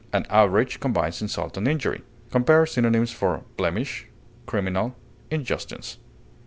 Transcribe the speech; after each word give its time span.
An 0.11 0.25
outrage 0.31 0.79
combines 0.79 1.21
insult 1.21 1.57
and 1.57 1.67
injury. 1.67 2.01
Compare 2.31 2.65
synonyms 2.65 3.11
for 3.11 3.43
BLEMISH; 3.55 4.07
CRIMINAL; 4.47 4.95
INJUSTICE. 5.29 5.99